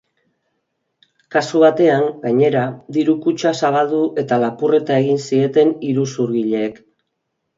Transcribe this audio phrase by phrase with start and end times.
[1.35, 2.63] Kasu batean, gainera,
[2.97, 6.81] diru-kutxa zabaldu eta lapurreta egin zieten iruzurgileek.